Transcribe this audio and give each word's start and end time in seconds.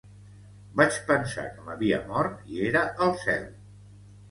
Vaig 0.79 0.97
pensar 1.09 1.45
que 1.59 1.67
m'havia 1.67 2.01
mort 2.09 2.51
i 2.55 2.65
era 2.73 2.85
al 3.07 3.17
cel. 3.27 3.49